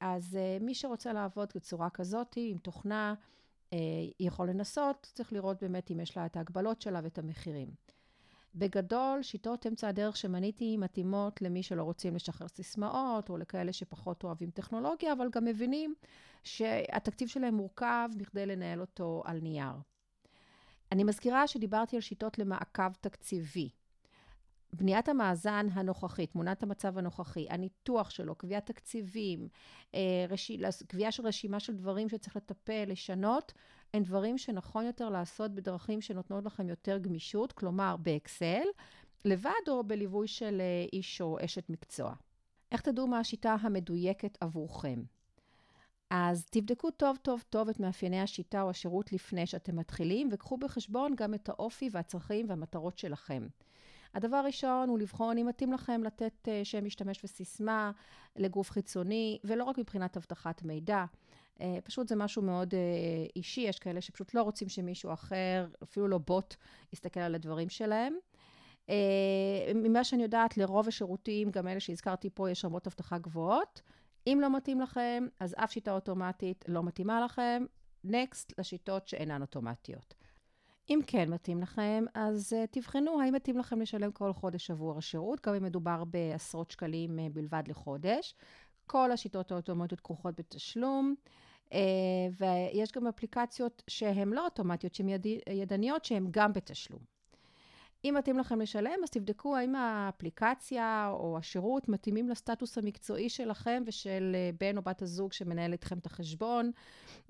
אז 0.00 0.38
מי 0.60 0.74
שרוצה 0.74 1.12
לעבוד 1.12 1.48
בצורה 1.54 1.90
כזאת, 1.90 2.34
עם 2.36 2.58
תוכנה, 2.58 3.14
יכול 4.20 4.48
לנסות, 4.48 5.10
צריך 5.14 5.32
לראות 5.32 5.62
באמת 5.62 5.90
אם 5.90 6.00
יש 6.00 6.16
לה 6.16 6.26
את 6.26 6.36
ההגבלות 6.36 6.80
שלה 6.80 7.00
ואת 7.02 7.18
המחירים. 7.18 7.68
בגדול, 8.54 9.22
שיטות 9.22 9.66
אמצע 9.66 9.88
הדרך 9.88 10.16
שמניתי 10.16 10.76
מתאימות 10.76 11.42
למי 11.42 11.62
שלא 11.62 11.82
רוצים 11.82 12.14
לשחרר 12.14 12.48
סיסמאות, 12.48 13.30
או 13.30 13.36
לכאלה 13.36 13.72
שפחות 13.72 14.24
אוהבים 14.24 14.50
טכנולוגיה, 14.50 15.12
אבל 15.12 15.28
גם 15.32 15.44
מבינים 15.44 15.94
שהתקציב 16.44 17.28
שלהם 17.28 17.54
מורכב 17.54 18.08
בכדי 18.16 18.46
לנהל 18.46 18.80
אותו 18.80 19.22
על 19.24 19.38
נייר. 19.42 19.91
אני 20.92 21.04
מזכירה 21.04 21.46
שדיברתי 21.46 21.96
על 21.96 22.02
שיטות 22.02 22.38
למעקב 22.38 22.92
תקציבי. 23.00 23.70
בניית 24.72 25.08
המאזן 25.08 25.66
הנוכחי, 25.72 26.26
תמונת 26.26 26.62
המצב 26.62 26.98
הנוכחי, 26.98 27.46
הניתוח 27.50 28.10
שלו, 28.10 28.34
קביעת 28.34 28.66
תקציבים, 28.66 29.48
אה. 29.94 30.26
קביעה 30.86 31.12
של 31.12 31.26
רשימה 31.26 31.60
של 31.60 31.74
דברים 31.76 32.08
שצריך 32.08 32.36
לטפל, 32.36 32.84
לשנות, 32.86 33.52
הם 33.94 34.02
דברים 34.02 34.38
שנכון 34.38 34.84
יותר 34.84 35.08
לעשות 35.08 35.54
בדרכים 35.54 36.00
שנותנות 36.00 36.44
לכם 36.44 36.68
יותר 36.68 36.98
גמישות, 36.98 37.52
כלומר 37.52 37.96
באקסל, 37.96 38.64
לבד 39.24 39.68
או 39.68 39.84
בליווי 39.84 40.28
של 40.28 40.60
אה, 40.60 40.86
איש 40.92 41.20
או 41.20 41.36
אשת 41.44 41.70
מקצוע. 41.70 42.14
איך 42.72 42.80
תדעו 42.80 43.06
מה 43.06 43.18
השיטה 43.18 43.56
המדויקת 43.60 44.38
עבורכם? 44.40 45.02
אז 46.14 46.46
תבדקו 46.50 46.90
טוב 46.90 47.16
טוב 47.22 47.44
טוב 47.50 47.68
את 47.68 47.80
מאפייני 47.80 48.20
השיטה 48.20 48.62
או 48.62 48.70
השירות 48.70 49.12
לפני 49.12 49.46
שאתם 49.46 49.76
מתחילים, 49.76 50.28
וקחו 50.32 50.56
בחשבון 50.56 51.14
גם 51.16 51.34
את 51.34 51.48
האופי 51.48 51.88
והצרכים 51.92 52.46
והמטרות 52.48 52.98
שלכם. 52.98 53.46
הדבר 54.14 54.36
הראשון 54.36 54.88
הוא 54.88 54.98
לבחון 54.98 55.38
אם 55.38 55.46
מתאים 55.46 55.72
לכם 55.72 56.02
לתת 56.04 56.32
uh, 56.44 56.48
שם 56.64 56.84
משתמש 56.84 57.24
וסיסמה 57.24 57.90
לגוף 58.36 58.70
חיצוני, 58.70 59.38
ולא 59.44 59.64
רק 59.64 59.78
מבחינת 59.78 60.16
אבטחת 60.16 60.62
מידע. 60.62 61.04
Uh, 61.58 61.60
פשוט 61.84 62.08
זה 62.08 62.16
משהו 62.16 62.42
מאוד 62.42 62.74
uh, 62.74 62.76
אישי, 63.36 63.60
יש 63.60 63.78
כאלה 63.78 64.00
שפשוט 64.00 64.34
לא 64.34 64.42
רוצים 64.42 64.68
שמישהו 64.68 65.12
אחר, 65.12 65.66
אפילו 65.82 66.08
לא 66.08 66.18
בוט, 66.18 66.54
יסתכל 66.92 67.20
על 67.20 67.34
הדברים 67.34 67.68
שלהם. 67.68 68.14
ממה 69.74 70.04
שאני 70.04 70.22
יודעת, 70.22 70.56
לרוב 70.56 70.88
השירותים, 70.88 71.50
גם 71.50 71.68
אלה 71.68 71.80
שהזכרתי 71.80 72.30
פה, 72.34 72.50
יש 72.50 72.64
רמות 72.64 72.86
אבטחה 72.86 73.18
גבוהות. 73.18 73.82
אם 74.26 74.38
לא 74.42 74.56
מתאים 74.56 74.80
לכם, 74.80 75.26
אז 75.40 75.54
אף 75.58 75.72
שיטה 75.72 75.92
אוטומטית 75.92 76.64
לא 76.68 76.82
מתאימה 76.82 77.24
לכם. 77.24 77.64
נקסט 78.04 78.58
לשיטות 78.58 79.08
שאינן 79.08 79.42
אוטומטיות. 79.42 80.14
אם 80.90 81.00
כן 81.06 81.30
מתאים 81.30 81.60
לכם, 81.60 82.04
אז 82.14 82.52
uh, 82.52 82.66
תבחנו 82.70 83.20
האם 83.20 83.34
מתאים 83.34 83.58
לכם 83.58 83.80
לשלם 83.80 84.12
כל 84.12 84.32
חודש 84.32 84.70
עבור 84.70 84.98
השירות, 84.98 85.46
גם 85.46 85.54
אם 85.54 85.62
מדובר 85.62 86.04
בעשרות 86.04 86.70
שקלים 86.70 87.18
uh, 87.18 87.22
בלבד 87.32 87.62
לחודש. 87.68 88.34
כל 88.86 89.12
השיטות 89.12 89.52
האוטומטיות 89.52 90.00
כרוכות 90.00 90.34
בתשלום, 90.40 91.14
uh, 91.68 91.72
ויש 92.38 92.92
גם 92.92 93.06
אפליקציות 93.06 93.82
שהן 93.88 94.28
לא 94.28 94.44
אוטומטיות, 94.44 94.94
שהן 94.94 95.08
יד... 95.08 95.26
ידניות, 95.50 96.04
שהן 96.04 96.26
גם 96.30 96.52
בתשלום. 96.52 97.11
אם 98.04 98.14
מתאים 98.18 98.38
לכם 98.38 98.60
לשלם, 98.60 98.98
אז 99.02 99.10
תבדקו 99.10 99.56
האם 99.56 99.74
האפליקציה 99.74 101.08
או 101.12 101.38
השירות 101.38 101.88
מתאימים 101.88 102.28
לסטטוס 102.28 102.78
המקצועי 102.78 103.28
שלכם 103.28 103.82
ושל 103.86 104.32
אה, 104.34 104.50
בן 104.60 104.76
או 104.76 104.82
בת 104.82 105.02
הזוג 105.02 105.32
שמנהל 105.32 105.72
איתכם 105.72 105.98
את 105.98 106.06
החשבון, 106.06 106.70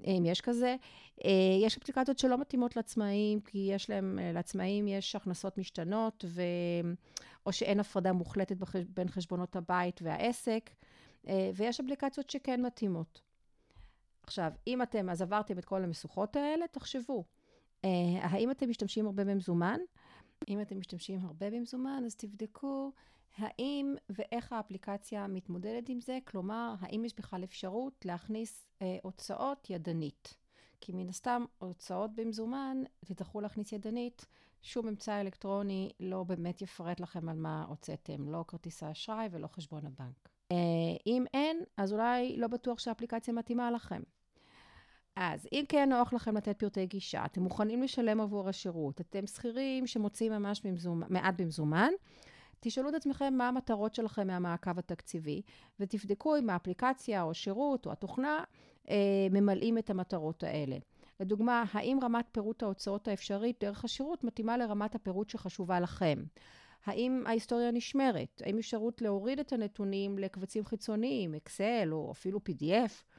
אם 0.04 0.22
יש 0.26 0.40
כזה. 0.40 0.76
אה, 1.24 1.30
יש 1.62 1.76
אפליקציות 1.76 2.18
שלא 2.18 2.38
מתאימות 2.38 2.76
לעצמאים, 2.76 3.40
כי 3.40 3.68
יש 3.72 3.90
להם, 3.90 4.18
אה, 4.18 4.32
לעצמאים 4.32 4.88
יש 4.88 5.16
הכנסות 5.16 5.58
משתנות, 5.58 6.24
ו... 6.28 6.42
או 7.46 7.52
שאין 7.52 7.80
הפרדה 7.80 8.12
מוחלטת 8.12 8.56
בין 8.88 9.08
חשבונות 9.08 9.56
הבית 9.56 10.00
והעסק, 10.02 10.70
ויש 11.54 11.80
אפליקציות 11.80 12.30
שכן 12.30 12.66
מתאימות. 12.66 13.20
עכשיו, 14.22 14.52
אם 14.66 14.82
אתם, 14.82 15.10
אז 15.10 15.22
עברתם 15.22 15.58
את 15.58 15.64
כל 15.64 15.82
המשוכות 15.82 16.36
האלה, 16.36 16.66
תחשבו, 16.66 17.24
האם 18.22 18.50
אתם 18.50 18.70
משתמשים 18.70 19.06
הרבה 19.06 19.24
במזומן? 19.24 19.78
אם 20.49 20.61
אתם 20.61 20.78
משתמשים 20.78 21.20
הרבה 21.25 21.50
במזומן, 21.50 22.02
אז 22.06 22.14
תבדקו 22.14 22.92
האם 23.37 23.94
ואיך 24.11 24.52
האפליקציה 24.52 25.26
מתמודדת 25.26 25.88
עם 25.88 26.00
זה, 26.00 26.18
כלומר, 26.25 26.75
האם 26.80 27.04
יש 27.04 27.14
בכלל 27.16 27.44
אפשרות 27.44 28.04
להכניס 28.04 28.66
אה, 28.82 28.96
הוצאות 29.02 29.70
ידנית. 29.70 30.34
כי 30.80 30.92
מן 30.92 31.08
הסתם, 31.08 31.44
הוצאות 31.58 32.14
במזומן, 32.14 32.82
תצטרכו 33.04 33.40
להכניס 33.40 33.72
ידנית, 33.72 34.26
שום 34.62 34.88
אמצעי 34.88 35.20
אלקטרוני 35.20 35.90
לא 36.00 36.25
באמת 36.25 36.62
יפרט 36.62 37.00
לכם 37.00 37.28
על 37.28 37.37
מה 37.37 37.64
הוצאתם, 37.68 38.28
לא 38.28 38.44
כרטיס 38.49 38.82
האשראי 38.82 39.28
ולא 39.30 39.46
חשבון 39.46 39.87
הבנק. 39.87 40.28
אה, 40.52 40.56
אם 41.06 41.25
אין, 41.34 41.64
אז 41.76 41.92
אולי 41.92 42.37
לא 42.37 42.46
בטוח 42.46 42.78
שהאפליקציה 42.78 43.34
מתאימה 43.34 43.70
לכם. 43.70 44.02
אז 45.16 45.49
אם 45.52 45.64
כן 45.69 45.88
נוח 45.88 46.12
לכם 46.12 46.37
לתת 46.37 46.59
פרטי 46.59 46.87
גישה, 46.87 47.25
אתם 47.25 47.42
מוכנים 47.42 47.83
לשלם 47.83 48.21
עבור 48.21 48.49
השירות, 48.49 49.00
אתם 49.00 49.26
שכירים 49.26 49.87
שמוצאים 49.87 50.33
ממש 50.33 50.61
במזומן, 50.64 51.07
מעט 51.11 51.40
במזומן, 51.40 51.90
תשאלו 52.61 52.88
את 52.88 52.95
עצמכם 52.95 53.35
מה 53.35 53.49
המטרות 53.49 53.95
שלכם 53.95 54.26
מהמעקב 54.26 54.78
התקציבי, 54.78 55.42
ותבדקו 55.81 56.37
אם 56.37 56.50
האפליקציה 56.50 57.23
או 57.23 57.31
השירות 57.31 57.87
או 57.87 57.92
התוכנה 57.92 58.45
אה, 58.90 59.26
ממלאים 59.31 59.78
את 59.78 59.90
המטרות 59.90 60.42
האלה. 60.42 60.76
לדוגמה, 61.21 61.64
האם 61.73 61.99
רמת 62.02 62.25
פירוט 62.33 62.62
ההוצאות 62.62 63.09
האפשרית 63.09 63.57
דרך 63.61 63.85
השירות 63.85 64.25
מתאימה 64.25 64.57
לרמת 64.57 64.95
הפירוט 64.95 65.28
שחשובה 65.28 65.81
לכם? 65.81 66.23
האם 66.87 67.23
ההיסטוריה 67.26 67.71
נשמרת? 67.71 68.42
האם 68.45 68.59
אפשרות 68.59 69.02
להוריד 69.02 69.40
את 69.40 69.52
הנתונים 69.52 70.19
לקבצים 70.19 70.64
חיצוניים, 70.64 71.35
אקסל 71.35 71.88
או 71.92 72.11
אפילו 72.12 72.40
PDF? 72.49 73.12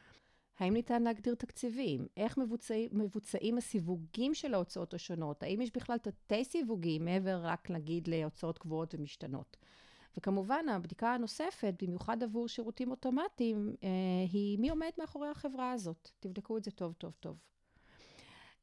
האם 0.64 0.74
ניתן 0.74 1.04
להגדיר 1.04 1.36
תקציבים? 1.36 2.08
איך 2.18 2.38
מבוצעים, 2.38 2.90
מבוצעים 2.94 3.58
הסיווגים 3.58 4.34
של 4.34 4.54
ההוצאות 4.54 4.94
השונות? 4.94 5.44
האם 5.44 5.62
יש 5.62 5.72
בכלל 5.72 5.98
תתי 5.98 6.44
סיווגים 6.46 7.06
מעבר 7.06 7.40
רק 7.44 7.72
נגיד 7.72 8.08
להוצאות 8.08 8.58
קבועות 8.58 8.96
ומשתנות? 8.96 9.58
וכמובן, 10.18 10.70
הבדיקה 10.70 11.14
הנוספת, 11.14 11.74
במיוחד 11.84 12.24
עבור 12.24 12.48
שירותים 12.48 12.92
אוטומטיים, 12.92 13.76
אה, 13.84 13.90
היא 14.32 14.60
מי 14.60 14.70
עומד 14.70 14.90
מאחורי 15.00 15.28
החברה 15.28 15.72
הזאת. 15.72 16.10
תבדקו 16.20 16.58
את 16.58 16.64
זה 16.64 16.72
טוב, 16.72 16.94
טוב, 16.94 17.14
טוב. 17.20 17.38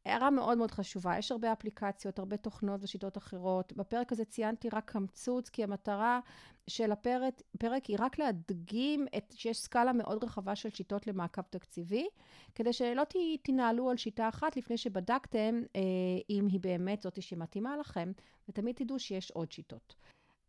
הערה 0.05 0.31
מאוד 0.31 0.59
מאוד 0.59 0.71
חשובה, 0.71 1.19
יש 1.19 1.33
הרבה 1.33 1.53
אפליקציות, 1.53 2.19
הרבה 2.19 2.37
תוכנות 2.37 2.81
ושיטות 2.83 3.19
אחרות. 3.19 3.73
בפרק 3.73 4.13
הזה 4.13 4.25
ציינתי 4.25 4.69
רק 4.73 4.91
קמצוץ, 4.91 5.49
כי 5.49 5.65
המטרה 5.65 6.21
של 6.67 6.93
הפרק 6.93 7.43
פרק 7.59 7.85
היא 7.85 7.97
רק 8.01 8.19
להדגים 8.19 9.07
את, 9.17 9.35
שיש 9.37 9.59
סקאלה 9.59 9.93
מאוד 9.93 10.25
רחבה 10.25 10.57
של 10.57 10.71
שיטות 10.71 11.07
למעקב 11.07 11.43
תקציבי, 11.43 12.09
כדי 12.55 12.73
שלא 12.73 13.05
ת, 13.05 13.15
תנהלו 13.43 13.91
על 13.91 13.97
שיטה 13.97 14.29
אחת 14.29 14.57
לפני 14.57 14.77
שבדקתם 14.77 15.63
אה, 15.77 15.81
אם 16.31 16.47
היא 16.47 16.61
באמת 16.61 17.03
זאתי 17.03 17.23
שמתאימה 17.23 17.77
לכם, 17.77 18.13
ותמיד 18.49 18.75
תדעו 18.75 18.99
שיש 18.99 19.31
עוד 19.31 19.53
שיטות. 19.53 19.95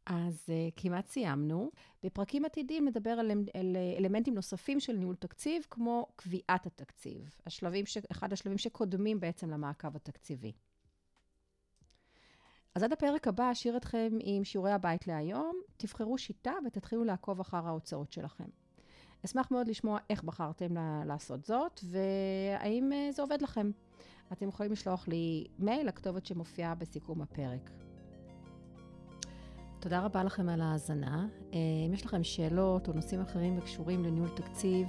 אז 0.06 0.46
uh, 0.48 0.74
כמעט 0.76 1.08
סיימנו. 1.08 1.72
בפרקים 2.04 2.46
עתידים 2.46 2.88
נדבר 2.88 3.10
על, 3.10 3.32
על 3.32 3.78
אלמנטים 3.98 4.34
נוספים 4.34 4.80
של 4.80 4.94
ניהול 4.94 5.16
תקציב, 5.16 5.64
כמו 5.70 6.08
קביעת 6.16 6.66
התקציב, 6.66 7.36
השלבים 7.46 7.86
ש, 7.86 7.98
אחד 8.12 8.34
השלבים 8.34 8.58
שקודמים 8.58 9.20
בעצם 9.20 9.50
למעקב 9.50 9.96
התקציבי. 9.96 10.52
אז 12.76 12.84
עד 12.84 12.94
הפרק 12.94 13.28
הבא 13.28 13.52
אשאיר 13.52 13.78
אתכם 13.78 14.18
עם 14.22 14.44
שיעורי 14.44 14.72
הבית 14.72 15.08
להיום, 15.08 15.62
תבחרו 15.78 16.18
שיטה 16.18 16.54
ותתחילו 16.66 17.04
לעקוב 17.04 17.40
אחר 17.40 17.68
ההוצאות 17.68 18.12
שלכם. 18.12 18.48
אשמח 19.26 19.52
מאוד 19.52 19.68
לשמוע 19.68 20.00
איך 20.10 20.24
בחרתם 20.24 20.74
לעשות 21.06 21.46
זאת, 21.46 21.82
והאם 21.84 22.92
uh, 22.92 23.16
זה 23.16 23.22
עובד 23.22 23.42
לכם. 23.42 23.72
אתם 24.32 24.48
יכולים 24.48 24.72
לשלוח 24.72 25.08
לי 25.08 25.48
מייל 25.60 25.88
לכתובת 25.88 26.26
שמופיעה 26.26 26.76
בסיכום 26.76 27.22
הפרק. 27.22 27.91
תודה 29.82 30.00
רבה 30.00 30.24
לכם 30.24 30.50
על 30.50 30.62
ההאזנה. 30.62 31.28
אה, 31.54 31.60
אם 31.88 31.94
יש 31.94 32.06
לכם 32.06 32.24
שאלות 32.24 32.88
או 32.88 32.94
נושאים 32.94 33.22
אחרים 33.22 33.58
וקשורים 33.58 34.04
לניהול 34.04 34.30
תקציב 34.36 34.88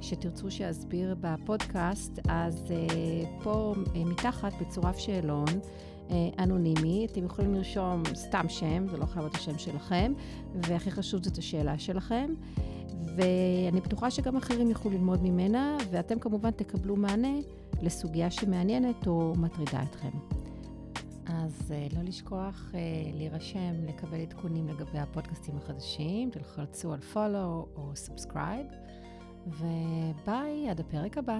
שתרצו 0.00 0.50
שאסביר 0.50 1.16
בפודקאסט, 1.20 2.18
אז 2.28 2.64
אה, 2.70 3.42
פה 3.42 3.74
אה, 3.96 4.04
מתחת 4.04 4.52
בצורף 4.60 4.98
שאלון 4.98 5.44
אנונימי. 6.38 7.06
אתם 7.12 7.24
יכולים 7.24 7.54
לרשום 7.54 8.02
סתם 8.14 8.48
שם, 8.48 8.88
זה 8.88 8.96
לא 8.96 9.06
חייב 9.06 9.24
להיות 9.24 9.34
השם 9.34 9.58
שלכם, 9.58 10.12
והכי 10.54 10.90
חשוב 10.90 11.24
זאת 11.24 11.38
השאלה 11.38 11.78
שלכם. 11.78 12.34
ואני 13.16 13.80
בטוחה 13.80 14.10
שגם 14.10 14.36
אחרים 14.36 14.70
יוכלו 14.70 14.90
ללמוד 14.90 15.22
ממנה, 15.22 15.76
ואתם 15.90 16.18
כמובן 16.18 16.50
תקבלו 16.50 16.96
מענה 16.96 17.38
לסוגיה 17.82 18.30
שמעניינת 18.30 19.06
או 19.06 19.32
מטרידה 19.36 19.82
אתכם. 19.82 20.43
אז 21.26 21.72
uh, 21.72 21.96
לא 21.96 22.02
לשכוח 22.02 22.70
uh, 22.72 22.76
להירשם, 23.14 23.74
לקבל 23.88 24.20
עדכונים 24.20 24.68
לגבי 24.68 24.98
הפודקאסטים 24.98 25.56
החדשים, 25.56 26.30
תלחצו 26.30 26.92
על 26.92 27.00
follow 27.14 27.76
או 27.76 27.92
subscribe, 28.06 28.74
וביי, 29.46 30.70
עד 30.70 30.80
הפרק 30.80 31.18
הבא. 31.18 31.38